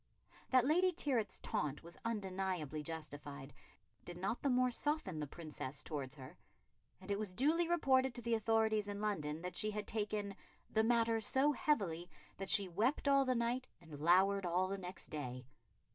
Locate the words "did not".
4.03-4.41